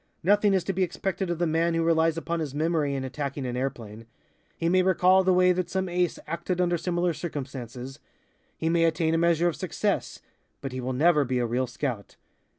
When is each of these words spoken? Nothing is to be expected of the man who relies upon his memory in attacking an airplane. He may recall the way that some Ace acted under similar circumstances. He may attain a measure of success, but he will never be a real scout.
Nothing 0.23 0.55
is 0.55 0.63
to 0.63 0.73
be 0.73 0.81
expected 0.81 1.29
of 1.29 1.37
the 1.37 1.45
man 1.45 1.75
who 1.75 1.83
relies 1.83 2.17
upon 2.17 2.39
his 2.39 2.55
memory 2.55 2.95
in 2.95 3.03
attacking 3.03 3.45
an 3.45 3.55
airplane. 3.55 4.07
He 4.57 4.67
may 4.67 4.81
recall 4.81 5.23
the 5.23 5.31
way 5.31 5.51
that 5.51 5.69
some 5.69 5.87
Ace 5.87 6.17
acted 6.25 6.59
under 6.59 6.75
similar 6.75 7.13
circumstances. 7.13 7.99
He 8.57 8.67
may 8.67 8.85
attain 8.85 9.13
a 9.13 9.19
measure 9.19 9.47
of 9.47 9.55
success, 9.55 10.19
but 10.59 10.71
he 10.71 10.81
will 10.81 10.93
never 10.93 11.23
be 11.23 11.37
a 11.37 11.45
real 11.45 11.67
scout. 11.67 12.15